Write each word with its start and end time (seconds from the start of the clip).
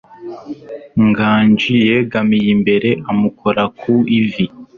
Nganji 1.05 1.75
yegamiye 1.89 2.49
imbere 2.55 2.89
amukora 3.11 3.63
ku 3.79 3.93
ivi. 4.19 4.45